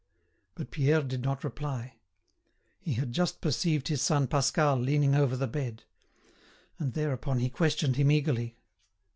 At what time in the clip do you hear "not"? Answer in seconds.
1.21-1.43